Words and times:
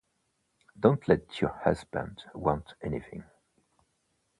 Don't 0.79 1.07
let 1.07 1.41
your 1.41 1.51
husband 1.63 2.23
want 2.33 2.73
anything. 2.81 3.23